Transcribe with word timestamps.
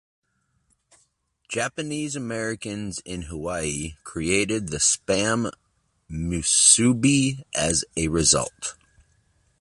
Japanese 1.47 2.15
Americans 2.15 3.03
in 3.05 3.21
Hawaii 3.21 3.97
created 4.03 4.69
the 4.69 4.77
Spam 4.79 5.51
musubi 6.09 7.43
as 7.53 7.85
a 7.95 8.07
result. 8.07 8.73